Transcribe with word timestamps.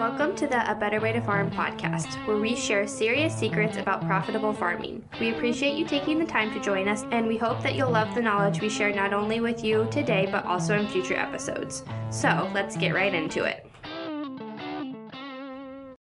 Welcome 0.00 0.34
to 0.36 0.46
the 0.46 0.70
A 0.70 0.74
Better 0.74 0.98
Way 0.98 1.12
to 1.12 1.20
Farm 1.20 1.50
podcast, 1.50 2.14
where 2.26 2.38
we 2.38 2.56
share 2.56 2.86
serious 2.86 3.36
secrets 3.36 3.76
about 3.76 4.00
profitable 4.06 4.54
farming. 4.54 5.06
We 5.20 5.30
appreciate 5.30 5.76
you 5.76 5.84
taking 5.84 6.18
the 6.18 6.24
time 6.24 6.54
to 6.54 6.60
join 6.60 6.88
us, 6.88 7.04
and 7.10 7.26
we 7.26 7.36
hope 7.36 7.62
that 7.62 7.74
you'll 7.74 7.90
love 7.90 8.14
the 8.14 8.22
knowledge 8.22 8.62
we 8.62 8.70
share 8.70 8.94
not 8.94 9.12
only 9.12 9.40
with 9.40 9.62
you 9.62 9.86
today, 9.90 10.26
but 10.32 10.46
also 10.46 10.78
in 10.78 10.88
future 10.88 11.16
episodes. 11.16 11.84
So 12.08 12.50
let's 12.54 12.78
get 12.78 12.94
right 12.94 13.12
into 13.12 13.44
it. 13.44 13.66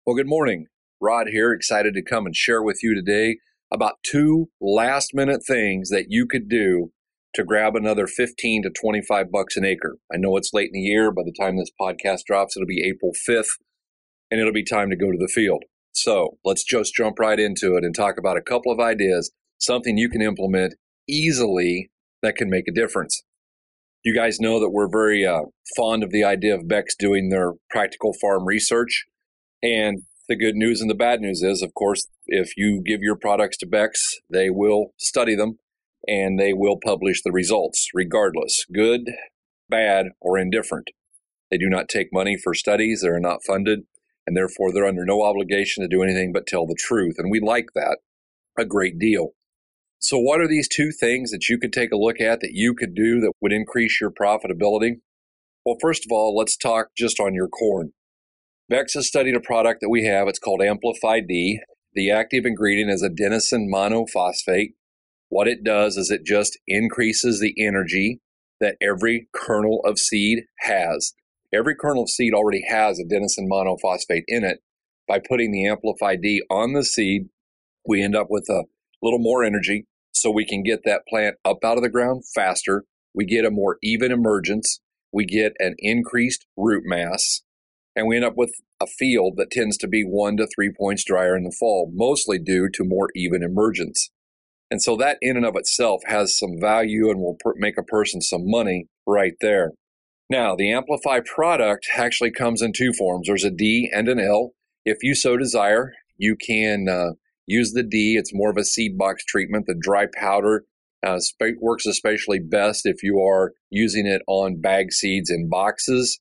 Well, 0.05 0.17
good 0.17 0.27
morning. 0.27 0.65
Rod 0.99 1.27
here, 1.29 1.53
excited 1.53 1.93
to 1.93 2.03
come 2.03 2.25
and 2.25 2.35
share 2.35 2.61
with 2.61 2.83
you 2.83 2.93
today 2.93 3.37
about 3.71 3.99
two 4.03 4.49
last 4.59 5.13
minute 5.13 5.43
things 5.47 5.91
that 5.91 6.07
you 6.09 6.27
could 6.27 6.49
do 6.49 6.91
to 7.35 7.45
grab 7.45 7.77
another 7.77 8.05
15 8.05 8.63
to 8.63 8.69
25 8.69 9.31
bucks 9.31 9.55
an 9.55 9.63
acre. 9.63 9.97
I 10.11 10.17
know 10.17 10.35
it's 10.35 10.53
late 10.53 10.71
in 10.73 10.81
the 10.81 10.81
year. 10.81 11.09
By 11.09 11.21
the 11.23 11.33
time 11.39 11.55
this 11.55 11.71
podcast 11.79 12.23
drops, 12.25 12.57
it'll 12.57 12.67
be 12.67 12.83
April 12.85 13.13
5th 13.29 13.47
and 14.29 14.39
it'll 14.39 14.53
be 14.53 14.63
time 14.63 14.89
to 14.89 14.95
go 14.95 15.11
to 15.11 15.17
the 15.17 15.31
field. 15.33 15.63
So 15.91 16.37
let's 16.45 16.63
just 16.63 16.93
jump 16.93 17.19
right 17.19 17.39
into 17.39 17.75
it 17.75 17.83
and 17.83 17.95
talk 17.95 18.17
about 18.17 18.37
a 18.37 18.41
couple 18.41 18.71
of 18.71 18.79
ideas, 18.79 19.31
something 19.57 19.97
you 19.97 20.09
can 20.09 20.21
implement 20.21 20.75
easily 21.07 21.89
that 22.21 22.35
can 22.35 22.49
make 22.49 22.67
a 22.67 22.73
difference. 22.73 23.23
You 24.03 24.13
guys 24.13 24.39
know 24.39 24.59
that 24.59 24.69
we're 24.69 24.89
very 24.89 25.25
uh, 25.25 25.41
fond 25.75 26.03
of 26.03 26.11
the 26.11 26.23
idea 26.23 26.55
of 26.55 26.67
Beck's 26.67 26.95
doing 26.95 27.29
their 27.29 27.53
practical 27.69 28.13
farm 28.21 28.45
research. 28.45 29.05
And 29.63 30.03
the 30.29 30.35
good 30.35 30.55
news 30.55 30.81
and 30.81 30.89
the 30.89 30.95
bad 30.95 31.19
news 31.19 31.41
is, 31.41 31.61
of 31.61 31.73
course, 31.73 32.07
if 32.27 32.55
you 32.55 32.81
give 32.85 33.01
your 33.01 33.15
products 33.15 33.57
to 33.57 33.65
Beck's, 33.65 34.19
they 34.29 34.49
will 34.49 34.93
study 34.97 35.35
them 35.35 35.57
and 36.07 36.39
they 36.39 36.53
will 36.53 36.77
publish 36.81 37.21
the 37.23 37.31
results 37.31 37.87
regardless, 37.93 38.65
good, 38.73 39.01
bad, 39.69 40.07
or 40.21 40.37
indifferent. 40.37 40.89
They 41.49 41.57
do 41.57 41.69
not 41.69 41.89
take 41.89 42.13
money 42.13 42.37
for 42.41 42.53
studies, 42.53 43.01
they 43.01 43.09
are 43.09 43.19
not 43.19 43.39
funded, 43.45 43.81
and 44.27 44.35
therefore 44.35 44.71
they're 44.71 44.85
under 44.85 45.05
no 45.05 45.23
obligation 45.23 45.81
to 45.81 45.87
do 45.87 46.03
anything 46.03 46.33
but 46.33 46.45
tell 46.45 46.67
the 46.67 46.75
truth. 46.77 47.15
And 47.17 47.31
we 47.31 47.39
like 47.39 47.69
that 47.73 47.99
a 48.59 48.65
great 48.65 48.99
deal. 48.99 49.29
So, 49.99 50.19
what 50.19 50.41
are 50.41 50.47
these 50.47 50.67
two 50.67 50.91
things 50.91 51.31
that 51.31 51.49
you 51.49 51.57
could 51.57 51.73
take 51.73 51.91
a 51.91 51.97
look 51.97 52.19
at 52.21 52.41
that 52.41 52.53
you 52.53 52.75
could 52.75 52.93
do 52.93 53.19
that 53.21 53.31
would 53.41 53.53
increase 53.53 53.99
your 53.99 54.11
profitability? 54.11 54.97
Well, 55.65 55.77
first 55.81 56.05
of 56.05 56.11
all, 56.11 56.35
let's 56.35 56.55
talk 56.55 56.89
just 56.95 57.19
on 57.19 57.33
your 57.33 57.47
corn. 57.47 57.93
Beck's 58.69 58.93
has 58.93 59.07
studied 59.07 59.35
a 59.35 59.39
product 59.39 59.81
that 59.81 59.89
we 59.89 60.05
have. 60.05 60.27
It's 60.27 60.39
called 60.39 60.61
Amplify 60.61 61.21
D. 61.21 61.61
The 61.93 62.11
active 62.11 62.45
ingredient 62.45 62.91
is 62.91 63.03
adenosine 63.03 63.67
monophosphate. 63.73 64.73
What 65.29 65.47
it 65.47 65.63
does 65.63 65.97
is 65.97 66.11
it 66.11 66.25
just 66.25 66.59
increases 66.67 67.39
the 67.39 67.55
energy 67.57 68.19
that 68.59 68.77
every 68.81 69.29
kernel 69.33 69.81
of 69.83 69.99
seed 69.99 70.43
has. 70.59 71.13
Every 71.53 71.75
kernel 71.75 72.03
of 72.03 72.09
seed 72.09 72.33
already 72.33 72.63
has 72.67 72.99
adenosine 72.99 73.47
monophosphate 73.49 74.23
in 74.27 74.43
it. 74.43 74.59
By 75.07 75.19
putting 75.19 75.51
the 75.51 75.65
Amplify 75.65 76.17
D 76.17 76.43
on 76.49 76.73
the 76.73 76.83
seed, 76.83 77.29
we 77.87 78.03
end 78.03 78.15
up 78.15 78.27
with 78.29 78.49
a 78.49 78.65
little 79.01 79.19
more 79.19 79.43
energy 79.43 79.85
so 80.11 80.29
we 80.29 80.45
can 80.45 80.63
get 80.63 80.81
that 80.83 81.03
plant 81.07 81.35
up 81.45 81.59
out 81.63 81.77
of 81.77 81.83
the 81.83 81.89
ground 81.89 82.23
faster. 82.35 82.83
We 83.13 83.25
get 83.25 83.45
a 83.45 83.51
more 83.51 83.77
even 83.81 84.11
emergence. 84.11 84.81
We 85.13 85.25
get 85.25 85.53
an 85.59 85.75
increased 85.79 86.45
root 86.57 86.83
mass. 86.85 87.41
And 87.95 88.07
we 88.07 88.17
end 88.17 88.25
up 88.25 88.35
with 88.35 88.51
a 88.81 88.85
field 88.85 89.35
that 89.37 89.49
tends 89.49 89.77
to 89.77 89.87
be 89.87 90.03
one 90.03 90.37
to 90.37 90.47
three 90.53 90.71
points 90.77 91.03
drier 91.03 91.35
in 91.35 91.43
the 91.43 91.55
fall, 91.57 91.89
mostly 91.93 92.37
due 92.37 92.69
to 92.73 92.83
more 92.83 93.09
even 93.15 93.41
emergence. 93.41 94.11
And 94.69 94.81
so 94.81 94.97
that 94.97 95.17
in 95.21 95.37
and 95.37 95.45
of 95.45 95.55
itself 95.55 96.01
has 96.05 96.37
some 96.37 96.59
value 96.59 97.09
and 97.09 97.21
will 97.21 97.37
per- 97.39 97.55
make 97.55 97.77
a 97.77 97.83
person 97.83 98.21
some 98.21 98.41
money 98.43 98.87
right 99.07 99.33
there. 99.39 99.71
Now, 100.29 100.55
the 100.55 100.71
Amplify 100.73 101.21
product 101.21 101.87
actually 101.95 102.31
comes 102.31 102.61
in 102.61 102.73
two 102.73 102.91
forms. 102.91 103.27
There's 103.27 103.45
a 103.45 103.51
D 103.51 103.89
and 103.93 104.09
an 104.09 104.19
L. 104.19 104.51
If 104.83 104.97
you 105.01 105.15
so 105.15 105.37
desire, 105.37 105.93
you 106.17 106.35
can 106.35 106.87
uh, 106.89 107.11
use 107.45 107.71
the 107.71 107.83
D. 107.83 108.17
It's 108.17 108.33
more 108.33 108.49
of 108.49 108.57
a 108.57 108.65
seed 108.65 108.97
box 108.97 109.23
treatment. 109.23 109.65
The 109.67 109.75
dry 109.79 110.05
powder 110.13 110.65
uh, 111.05 111.19
sp- 111.23 111.61
works 111.61 111.85
especially 111.85 112.39
best 112.39 112.81
if 112.85 113.03
you 113.03 113.21
are 113.21 113.53
using 113.69 114.05
it 114.05 114.21
on 114.27 114.59
bag 114.59 114.91
seeds 114.91 115.29
in 115.29 115.49
boxes 115.49 116.19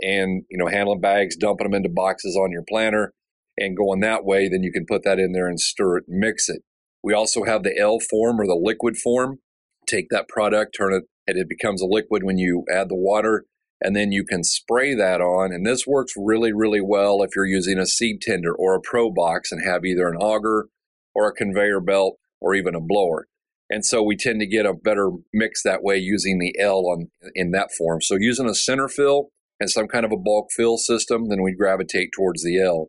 and, 0.00 0.44
you 0.48 0.58
know, 0.58 0.68
handling 0.68 1.00
bags, 1.00 1.36
dumping 1.36 1.64
them 1.64 1.74
into 1.74 1.88
boxes 1.88 2.36
on 2.36 2.52
your 2.52 2.64
planter 2.68 3.12
and 3.56 3.76
going 3.76 4.00
that 4.00 4.24
way. 4.24 4.48
Then 4.48 4.62
you 4.62 4.70
can 4.70 4.86
put 4.86 5.02
that 5.02 5.18
in 5.18 5.32
there 5.32 5.48
and 5.48 5.58
stir 5.58 5.98
it 5.98 6.04
mix 6.06 6.48
it. 6.48 6.62
We 7.02 7.12
also 7.12 7.44
have 7.44 7.64
the 7.64 7.76
L 7.76 7.98
form 7.98 8.40
or 8.40 8.46
the 8.46 8.60
liquid 8.60 8.96
form. 8.96 9.38
Take 9.86 10.10
that 10.10 10.28
product, 10.28 10.76
turn 10.76 10.92
it, 10.92 11.04
and 11.28 11.38
it 11.38 11.48
becomes 11.48 11.82
a 11.82 11.86
liquid 11.86 12.24
when 12.24 12.38
you 12.38 12.64
add 12.72 12.88
the 12.88 12.96
water, 12.96 13.44
and 13.80 13.94
then 13.94 14.10
you 14.10 14.24
can 14.24 14.42
spray 14.42 14.94
that 14.94 15.20
on. 15.20 15.52
And 15.52 15.64
this 15.64 15.86
works 15.86 16.14
really, 16.16 16.52
really 16.52 16.80
well 16.80 17.22
if 17.22 17.30
you're 17.36 17.46
using 17.46 17.78
a 17.78 17.86
seed 17.86 18.22
tender 18.22 18.52
or 18.52 18.74
a 18.74 18.80
pro 18.80 19.12
box 19.12 19.52
and 19.52 19.62
have 19.64 19.84
either 19.84 20.08
an 20.08 20.16
auger 20.16 20.68
or 21.14 21.28
a 21.28 21.34
conveyor 21.34 21.80
belt 21.80 22.18
or 22.40 22.54
even 22.54 22.74
a 22.74 22.80
blower. 22.80 23.28
And 23.70 23.84
so 23.84 24.02
we 24.02 24.16
tend 24.16 24.40
to 24.40 24.46
get 24.46 24.64
a 24.64 24.72
better 24.72 25.10
mix 25.32 25.62
that 25.62 25.82
way 25.82 25.98
using 25.98 26.38
the 26.38 26.58
L 26.58 26.86
on 26.86 27.10
in 27.34 27.50
that 27.50 27.68
form. 27.76 28.00
So 28.00 28.16
using 28.18 28.48
a 28.48 28.54
center 28.54 28.88
fill 28.88 29.28
and 29.60 29.70
some 29.70 29.86
kind 29.86 30.06
of 30.06 30.12
a 30.12 30.16
bulk 30.16 30.48
fill 30.56 30.78
system, 30.78 31.28
then 31.28 31.42
we 31.42 31.54
gravitate 31.54 32.10
towards 32.16 32.42
the 32.42 32.58
L. 32.58 32.88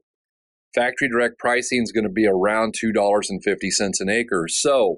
Factory 0.73 1.09
direct 1.09 1.37
pricing 1.39 1.83
is 1.83 1.91
going 1.91 2.05
to 2.05 2.09
be 2.09 2.27
around 2.27 2.75
$2.50 2.81 3.99
an 3.99 4.09
acre. 4.09 4.45
So, 4.47 4.97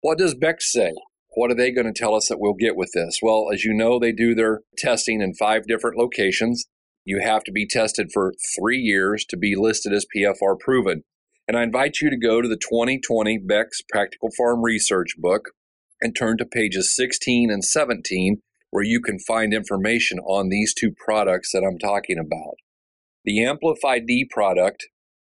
what 0.00 0.18
does 0.18 0.34
Beck 0.34 0.60
say? 0.60 0.92
What 1.38 1.52
are 1.52 1.54
they 1.54 1.70
going 1.70 1.86
to 1.86 1.92
tell 1.92 2.16
us 2.16 2.26
that 2.26 2.40
we'll 2.40 2.54
get 2.54 2.74
with 2.74 2.90
this? 2.94 3.20
Well, 3.22 3.50
as 3.54 3.64
you 3.64 3.72
know, 3.72 4.00
they 4.00 4.10
do 4.10 4.34
their 4.34 4.62
testing 4.76 5.20
in 5.20 5.34
five 5.34 5.68
different 5.68 5.96
locations. 5.96 6.66
You 7.04 7.20
have 7.20 7.44
to 7.44 7.52
be 7.52 7.64
tested 7.64 8.10
for 8.12 8.34
three 8.58 8.80
years 8.80 9.24
to 9.26 9.36
be 9.36 9.54
listed 9.54 9.92
as 9.92 10.04
PFR 10.04 10.58
proven. 10.58 11.04
And 11.46 11.56
I 11.56 11.62
invite 11.62 12.00
you 12.00 12.10
to 12.10 12.16
go 12.16 12.42
to 12.42 12.48
the 12.48 12.56
2020 12.56 13.38
Beck's 13.38 13.82
Practical 13.88 14.30
Farm 14.36 14.62
Research 14.62 15.14
book 15.16 15.50
and 16.00 16.12
turn 16.12 16.38
to 16.38 16.44
pages 16.44 16.92
16 16.96 17.52
and 17.52 17.64
17, 17.64 18.42
where 18.70 18.82
you 18.82 19.00
can 19.00 19.20
find 19.20 19.54
information 19.54 20.18
on 20.18 20.48
these 20.48 20.74
two 20.74 20.90
products 20.90 21.52
that 21.52 21.62
I'm 21.62 21.78
talking 21.78 22.18
about. 22.18 22.56
The 23.24 23.44
Amplify 23.44 24.00
D 24.00 24.28
product 24.28 24.88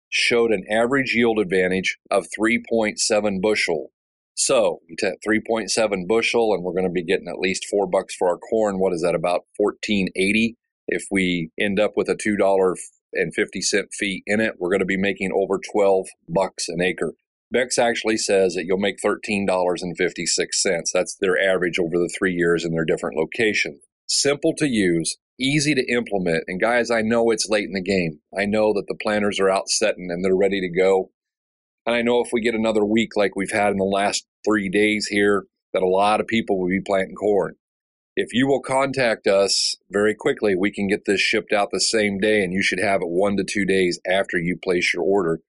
showed 0.09 0.51
an 0.51 0.65
average 0.69 1.13
yield 1.15 1.39
advantage 1.39 1.97
of 2.11 2.27
3.7 2.37 3.41
bushel. 3.41 3.91
So 4.35 4.79
you 4.87 4.95
take 4.99 5.19
3.7 5.27 6.07
bushel, 6.07 6.53
and 6.53 6.63
we're 6.63 6.73
going 6.73 6.87
to 6.87 6.89
be 6.89 7.03
getting 7.03 7.27
at 7.27 7.39
least 7.39 7.65
four 7.69 7.87
bucks 7.87 8.15
for 8.15 8.29
our 8.29 8.37
corn. 8.37 8.79
What 8.79 8.93
is 8.93 9.01
that? 9.01 9.15
About 9.15 9.41
14.80. 9.61 10.55
If 10.87 11.05
we 11.11 11.51
end 11.59 11.79
up 11.79 11.93
with 11.95 12.09
a 12.09 12.15
two 12.15 12.35
dollar 12.35 12.75
and 13.13 13.33
fifty 13.33 13.61
cent 13.61 13.89
fee 13.93 14.23
in 14.25 14.41
it, 14.41 14.55
we're 14.59 14.69
going 14.69 14.79
to 14.79 14.85
be 14.85 14.97
making 14.97 15.31
over 15.33 15.59
12 15.71 16.07
bucks 16.27 16.67
an 16.67 16.81
acre. 16.81 17.13
Beck's 17.51 17.77
actually 17.77 18.17
says 18.17 18.55
that 18.55 18.65
you'll 18.65 18.79
make 18.79 18.97
$13.56. 19.05 20.83
That's 20.91 21.15
their 21.21 21.39
average 21.39 21.77
over 21.77 21.99
the 21.99 22.11
three 22.17 22.33
years 22.33 22.65
in 22.65 22.71
their 22.71 22.83
different 22.83 23.15
location. 23.15 23.79
Simple 24.07 24.53
to 24.57 24.67
use, 24.67 25.17
easy 25.39 25.75
to 25.75 25.85
implement. 25.85 26.45
And 26.47 26.59
guys, 26.59 26.89
I 26.89 27.01
know 27.01 27.29
it's 27.29 27.47
late 27.49 27.65
in 27.65 27.73
the 27.73 27.81
game. 27.81 28.19
I 28.37 28.45
know 28.45 28.73
that 28.73 28.85
the 28.87 28.97
planters 28.99 29.39
are 29.39 29.51
out 29.51 29.69
setting 29.69 30.09
and 30.09 30.25
they're 30.25 30.35
ready 30.35 30.61
to 30.61 30.69
go. 30.69 31.11
And 31.85 31.95
I 31.95 32.01
know 32.01 32.21
if 32.21 32.29
we 32.31 32.41
get 32.41 32.55
another 32.55 32.85
week 32.85 33.15
like 33.15 33.35
we've 33.35 33.51
had 33.51 33.71
in 33.71 33.77
the 33.77 33.83
last 33.83 34.25
three 34.45 34.69
days 34.69 35.07
here, 35.07 35.45
that 35.73 35.83
a 35.83 35.87
lot 35.87 36.21
of 36.21 36.27
people 36.27 36.59
will 36.59 36.69
be 36.69 36.81
planting 36.85 37.15
corn. 37.15 37.55
If 38.15 38.29
you 38.31 38.47
will 38.47 38.61
contact 38.61 39.25
us 39.25 39.75
very 39.89 40.13
quickly, 40.13 40.55
we 40.55 40.71
can 40.71 40.87
get 40.87 41.05
this 41.05 41.19
shipped 41.19 41.51
out 41.51 41.69
the 41.71 41.79
same 41.79 42.19
day 42.19 42.43
and 42.43 42.53
you 42.53 42.61
should 42.61 42.79
have 42.79 43.01
it 43.01 43.09
one 43.09 43.37
to 43.37 43.43
two 43.43 43.65
days 43.65 43.99
after 44.07 44.37
you 44.37 44.57
place 44.63 44.93
your 44.93 45.03
order. 45.03 45.39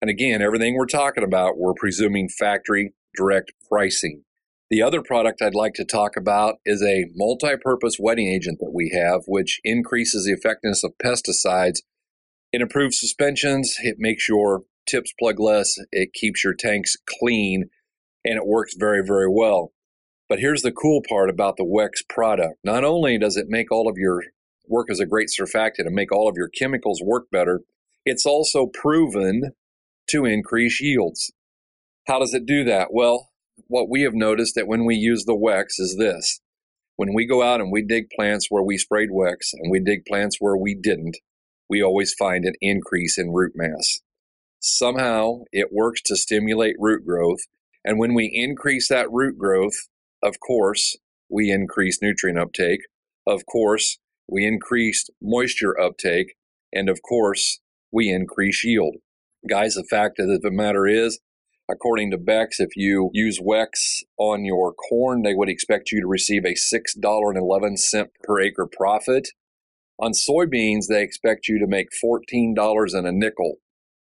And 0.00 0.10
again, 0.10 0.40
everything 0.40 0.74
we're 0.74 0.86
talking 0.86 1.24
about, 1.24 1.58
we're 1.58 1.74
presuming 1.74 2.28
factory 2.28 2.94
direct 3.14 3.52
pricing. 3.68 4.22
The 4.70 4.82
other 4.82 5.02
product 5.02 5.42
I'd 5.42 5.54
like 5.54 5.74
to 5.74 5.84
talk 5.84 6.16
about 6.16 6.56
is 6.64 6.82
a 6.82 7.06
multi 7.14 7.56
purpose 7.62 7.96
wetting 7.98 8.26
agent 8.26 8.58
that 8.60 8.72
we 8.74 8.90
have, 8.94 9.22
which 9.26 9.60
increases 9.62 10.24
the 10.24 10.32
effectiveness 10.32 10.82
of 10.82 10.94
pesticides. 11.02 11.80
It 12.52 12.62
improves 12.62 12.98
suspensions, 12.98 13.76
it 13.80 13.96
makes 13.98 14.28
your 14.28 14.62
tips 14.86 15.12
plug 15.18 15.38
less, 15.40 15.76
it 15.92 16.12
keeps 16.12 16.44
your 16.44 16.54
tanks 16.54 16.96
clean, 17.18 17.70
and 18.24 18.36
it 18.36 18.46
works 18.46 18.74
very, 18.78 19.02
very 19.04 19.28
well. 19.28 19.72
But 20.28 20.40
here's 20.40 20.62
the 20.62 20.72
cool 20.72 21.02
part 21.08 21.30
about 21.30 21.56
the 21.56 21.64
Wex 21.64 22.06
product. 22.08 22.58
Not 22.64 22.84
only 22.84 23.18
does 23.18 23.36
it 23.36 23.46
make 23.48 23.70
all 23.70 23.88
of 23.88 23.96
your 23.96 24.22
work 24.66 24.90
as 24.90 24.98
a 24.98 25.06
great 25.06 25.28
surfactant 25.28 25.86
and 25.86 25.94
make 25.94 26.10
all 26.10 26.28
of 26.28 26.36
your 26.36 26.48
chemicals 26.48 27.00
work 27.04 27.26
better, 27.30 27.60
it's 28.04 28.26
also 28.26 28.66
proven 28.66 29.52
to 30.08 30.24
increase 30.24 30.80
yields. 30.80 31.32
How 32.06 32.18
does 32.18 32.34
it 32.34 32.46
do 32.46 32.64
that? 32.64 32.88
Well, 32.92 33.30
what 33.68 33.88
we 33.88 34.02
have 34.02 34.14
noticed 34.14 34.54
that 34.54 34.68
when 34.68 34.84
we 34.84 34.96
use 34.96 35.24
the 35.24 35.36
Wex 35.36 35.78
is 35.78 35.96
this. 35.98 36.40
When 36.96 37.12
we 37.14 37.26
go 37.26 37.42
out 37.42 37.60
and 37.60 37.70
we 37.70 37.82
dig 37.82 38.08
plants 38.10 38.46
where 38.48 38.62
we 38.62 38.78
sprayed 38.78 39.10
Wex 39.10 39.52
and 39.52 39.70
we 39.70 39.80
dig 39.80 40.04
plants 40.06 40.36
where 40.40 40.56
we 40.56 40.74
didn't, 40.74 41.16
we 41.68 41.82
always 41.82 42.14
find 42.14 42.44
an 42.44 42.54
increase 42.60 43.18
in 43.18 43.32
root 43.32 43.52
mass. 43.54 44.00
Somehow 44.60 45.40
it 45.52 45.68
works 45.72 46.00
to 46.02 46.16
stimulate 46.16 46.76
root 46.78 47.06
growth. 47.06 47.40
And 47.84 47.98
when 47.98 48.14
we 48.14 48.30
increase 48.32 48.88
that 48.88 49.10
root 49.10 49.38
growth, 49.38 49.88
of 50.22 50.40
course, 50.40 50.96
we 51.28 51.50
increase 51.50 52.00
nutrient 52.02 52.38
uptake. 52.38 52.80
Of 53.26 53.46
course, 53.46 53.98
we 54.28 54.44
increase 54.44 55.08
moisture 55.22 55.78
uptake. 55.80 56.34
And 56.72 56.88
of 56.88 57.00
course, 57.02 57.60
we 57.92 58.10
increase 58.10 58.64
yield. 58.64 58.96
Guys, 59.48 59.74
the 59.74 59.84
fact 59.84 60.18
of 60.18 60.28
the 60.42 60.50
matter 60.50 60.86
is, 60.86 61.20
according 61.70 62.10
to 62.10 62.18
Beck's, 62.18 62.58
if 62.58 62.76
you 62.76 63.10
use 63.12 63.40
Wex 63.40 64.02
on 64.18 64.44
your 64.44 64.72
corn, 64.72 65.22
they 65.22 65.34
would 65.34 65.48
expect 65.48 65.92
you 65.92 66.00
to 66.00 66.06
receive 66.06 66.44
a 66.44 66.54
$6.11 66.54 68.06
per 68.22 68.40
acre 68.40 68.66
profit. 68.66 69.28
On 69.98 70.12
soybeans, 70.12 70.86
they 70.88 71.02
expect 71.02 71.48
you 71.48 71.58
to 71.58 71.66
make 71.66 71.88
$14 72.04 72.94
and 72.94 73.06
a 73.06 73.12
nickel. 73.12 73.56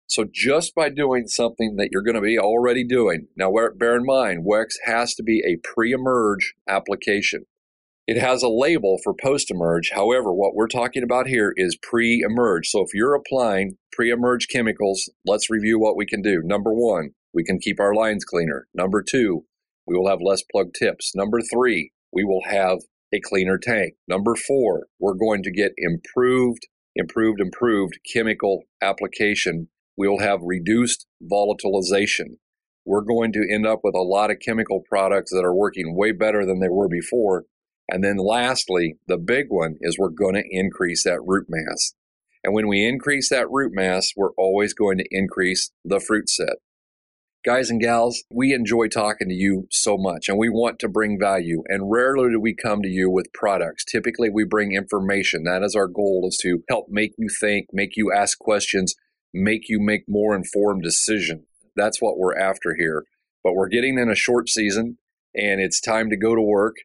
So 0.08 0.26
just 0.32 0.76
by 0.76 0.90
doing 0.90 1.28
something 1.28 1.76
that 1.78 1.90
you're 1.92 2.04
going 2.04 2.16
to 2.16 2.22
be 2.22 2.38
already 2.38 2.84
doing, 2.84 3.28
now 3.36 3.52
bear 3.76 3.96
in 3.96 4.06
mind, 4.06 4.46
Wex 4.46 4.76
has 4.86 5.16
to 5.16 5.24
be 5.24 5.42
a 5.46 5.58
pre-emerge 5.68 6.54
application. 6.70 7.46
It 8.08 8.18
has 8.18 8.44
a 8.44 8.50
label 8.50 9.00
for 9.04 9.16
post-emerge. 9.16 9.92
However, 9.96 10.32
what 10.32 10.54
we're 10.54 10.68
talking 10.68 11.02
about 11.02 11.28
here 11.28 11.52
is 11.58 11.78
pre-emerge. 11.82 12.68
So 12.68 12.82
if 12.82 12.94
you're 12.94 13.16
applying 13.16 13.78
pre-emerge 13.92 14.48
chemicals, 14.48 15.10
let's 15.26 15.50
review 15.50 15.80
what 15.80 15.98
we 15.98 16.06
can 16.06 16.22
do. 16.22 16.42
Number 16.44 16.72
one, 16.72 17.12
we 17.34 17.44
can 17.44 17.58
keep 17.58 17.80
our 17.80 17.96
lines 17.96 18.24
cleaner. 18.24 18.68
Number 18.76 19.02
two, 19.02 19.46
we 19.88 19.98
will 19.98 20.08
have 20.08 20.22
less 20.22 20.44
plug 20.52 20.68
tips. 20.78 21.14
Number 21.16 21.42
three, 21.42 21.92
we 22.14 22.24
will 22.24 22.44
have 22.48 22.78
a 23.12 23.20
cleaner 23.20 23.58
tank. 23.58 23.96
Number 24.08 24.36
four, 24.36 24.86
we're 25.00 25.16
going 25.16 25.42
to 25.42 25.52
get 25.52 25.72
improved, 25.78 26.68
improved, 26.96 27.42
improved 27.42 27.98
chemical 28.14 28.64
application. 28.84 29.70
We 29.98 30.08
will 30.08 30.20
have 30.20 30.40
reduced 30.42 31.06
volatilization. 31.24 32.38
We're 32.86 33.02
going 33.02 33.32
to 33.34 33.48
end 33.52 33.66
up 33.66 33.80
with 33.84 33.96
a 33.96 34.02
lot 34.02 34.30
of 34.30 34.40
chemical 34.40 34.82
products 34.88 35.32
that 35.32 35.44
are 35.44 35.56
working 35.56 35.96
way 35.96 36.12
better 36.12 36.46
than 36.46 36.60
they 36.60 36.70
were 36.70 36.88
before. 36.88 37.46
And 37.90 38.04
then 38.04 38.18
lastly, 38.18 38.98
the 39.08 39.18
big 39.18 39.48
one 39.50 39.76
is 39.82 39.98
we're 39.98 40.10
going 40.10 40.36
to 40.36 40.44
increase 40.50 41.04
that 41.04 41.22
root 41.26 41.48
mass. 41.50 41.94
And 42.44 42.54
when 42.54 42.68
we 42.68 42.86
increase 42.86 43.30
that 43.30 43.50
root 43.50 43.72
mass, 43.74 44.12
we're 44.16 44.34
always 44.38 44.74
going 44.74 45.00
to 45.00 45.08
increase 45.10 45.72
the 45.84 46.00
fruit 46.00 46.30
set. 46.30 46.58
Guys 47.44 47.70
and 47.70 47.82
gals, 47.82 48.24
we 48.32 48.54
enjoy 48.54 48.88
talking 48.88 49.30
to 49.30 49.34
you 49.36 49.68
so 49.70 49.98
much 49.98 50.30
and 50.30 50.38
we 50.38 50.50
want 50.50 50.80
to 50.80 50.90
bring 50.90 51.20
value. 51.20 51.64
And 51.68 51.92
rarely 51.92 52.30
do 52.30 52.40
we 52.40 52.56
come 52.56 52.82
to 52.82 52.88
you 52.88 53.10
with 53.10 53.34
products. 53.34 53.86
Typically, 53.86 54.30
we 54.30 54.46
bring 54.46 54.74
information. 54.74 55.44
That 55.44 55.64
is 55.64 55.76
our 55.76 55.88
goal 55.88 56.26
is 56.28 56.38
to 56.42 56.64
help 56.70 56.88
make 56.90 57.14
you 57.18 57.30
think, 57.40 57.68
make 57.72 57.96
you 57.96 58.12
ask 58.12 58.38
questions, 58.38 58.96
make 59.36 59.68
you 59.68 59.80
make 59.82 60.04
more 60.08 60.34
informed 60.34 60.82
decisions. 60.82 61.46
That's 61.76 62.02
what 62.02 62.18
we're 62.18 62.38
after 62.38 62.76
here. 62.78 63.04
But 63.44 63.54
we're 63.54 63.68
getting 63.68 64.00
in 64.00 64.10
a 64.10 64.16
short 64.16 64.50
season 64.50 64.98
and 65.36 65.60
it's 65.60 65.82
time 65.82 66.10
to 66.10 66.18
go 66.18 66.34
to 66.36 66.42
work. 66.42 66.78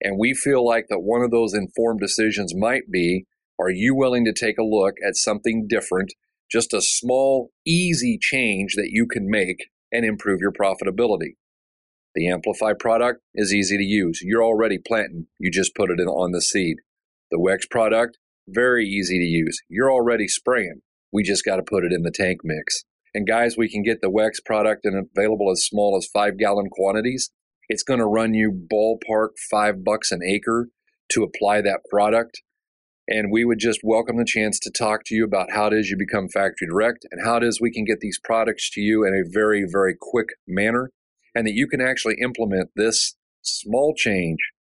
And 0.00 0.18
we 0.18 0.32
feel 0.32 0.64
like 0.64 0.86
that 0.88 1.00
one 1.00 1.22
of 1.22 1.32
those 1.32 1.52
informed 1.52 2.00
decisions 2.00 2.54
might 2.54 2.90
be 2.90 3.26
are 3.58 3.70
you 3.70 3.94
willing 3.94 4.24
to 4.26 4.32
take 4.32 4.56
a 4.58 4.62
look 4.62 4.94
at 5.06 5.16
something 5.16 5.66
different, 5.68 6.12
just 6.50 6.72
a 6.72 6.80
small, 6.80 7.50
easy 7.66 8.18
change 8.20 8.74
that 8.76 8.90
you 8.90 9.06
can 9.06 9.28
make 9.28 9.68
and 9.90 10.04
improve 10.04 10.40
your 10.40 10.52
profitability. 10.52 11.34
The 12.14 12.28
Amplify 12.28 12.74
product 12.78 13.20
is 13.34 13.52
easy 13.52 13.76
to 13.76 13.82
use. 13.82 14.20
You're 14.22 14.44
already 14.44 14.78
planting, 14.78 15.26
you 15.38 15.50
just 15.50 15.74
put 15.74 15.90
it 15.90 15.98
in 15.98 16.06
on 16.06 16.32
the 16.32 16.40
seed. 16.40 16.76
The 17.30 17.38
Wex 17.38 17.68
product, 17.68 18.18
very 18.46 18.86
easy 18.86 19.18
to 19.18 19.24
use. 19.24 19.60
You're 19.68 19.90
already 19.90 20.28
spraying. 20.28 20.82
We 21.12 21.22
just 21.22 21.44
got 21.44 21.56
to 21.56 21.62
put 21.62 21.84
it 21.84 21.92
in 21.92 22.02
the 22.02 22.10
tank 22.10 22.40
mix. 22.44 22.84
And 23.14 23.26
guys, 23.26 23.56
we 23.56 23.70
can 23.70 23.82
get 23.82 24.02
the 24.02 24.10
Wex 24.10 24.44
product 24.44 24.84
and 24.84 25.08
available 25.16 25.50
as 25.50 25.64
small 25.64 25.96
as 25.96 26.08
five 26.12 26.36
gallon 26.36 26.68
quantities. 26.70 27.30
It's 27.68 27.82
going 27.82 28.00
to 28.00 28.06
run 28.06 28.34
you 28.34 28.52
ballpark 28.52 29.30
five 29.50 29.82
bucks 29.82 30.12
an 30.12 30.20
acre 30.22 30.68
to 31.12 31.22
apply 31.22 31.62
that 31.62 31.80
product. 31.90 32.42
And 33.08 33.30
we 33.30 33.44
would 33.44 33.58
just 33.58 33.80
welcome 33.84 34.16
the 34.16 34.24
chance 34.26 34.58
to 34.60 34.70
talk 34.70 35.02
to 35.06 35.14
you 35.14 35.24
about 35.24 35.52
how 35.52 35.68
it 35.68 35.72
is 35.72 35.90
you 35.90 35.96
become 35.96 36.28
factory 36.28 36.66
direct 36.68 37.06
and 37.10 37.24
how 37.24 37.36
it 37.36 37.44
is 37.44 37.60
we 37.60 37.72
can 37.72 37.84
get 37.84 38.00
these 38.00 38.20
products 38.22 38.68
to 38.72 38.80
you 38.80 39.04
in 39.04 39.14
a 39.14 39.28
very, 39.32 39.64
very 39.70 39.94
quick 39.98 40.30
manner 40.46 40.90
and 41.34 41.46
that 41.46 41.54
you 41.54 41.68
can 41.68 41.80
actually 41.80 42.16
implement 42.20 42.70
this 42.74 43.14
small 43.42 43.94
change 43.96 44.38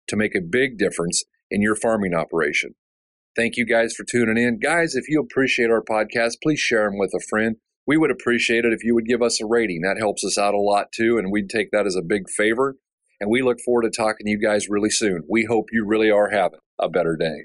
to 0.09 0.17
make 0.17 0.35
a 0.35 0.41
big 0.41 0.77
difference 0.77 1.23
in 1.51 1.63
your 1.63 1.77
farming 1.77 2.15
operation. 2.15 2.75
Thank 3.37 3.59
you 3.59 3.67
guys 3.67 3.93
for 3.95 4.05
tuning 4.05 4.39
in. 4.39 4.59
Guys, 4.59 4.95
if 4.95 5.09
you 5.09 5.21
appreciate 5.21 5.71
our 5.71 5.83
podcast, 5.83 6.37
please 6.43 6.59
share 6.59 6.89
them 6.89 6.99
with 6.99 7.13
a 7.15 7.21
friend. 7.29 7.57
We 7.87 7.99
would 7.99 8.11
appreciate 8.11 8.65
it 8.65 8.73
if 8.73 8.83
you 8.83 8.95
would 8.95 9.05
give 9.05 9.21
us 9.21 9.41
a 9.43 9.47
rating. 9.47 9.83
That 9.83 9.99
helps 9.99 10.25
us 10.25 10.39
out 10.39 10.55
a 10.55 10.59
lot 10.59 10.87
too, 10.91 11.19
and 11.19 11.31
we'd 11.31 11.51
take 11.51 11.71
that 11.71 11.87
as 11.87 11.97
a 11.97 12.03
big 12.03 12.31
favor. 12.31 12.77
And 13.21 13.31
we 13.31 13.43
look 13.43 13.59
forward 13.61 13.83
to 13.83 13.91
talking 13.91 14.25
to 14.25 14.31
you 14.31 14.41
guys 14.41 14.69
really 14.71 14.91
soon. 14.91 15.23
We 15.29 15.45
hope 15.45 15.67
you 15.71 15.85
really 15.87 16.11
are 16.11 16.31
having 16.31 16.61
a 16.81 16.89
better 16.89 17.15
day. 17.15 17.45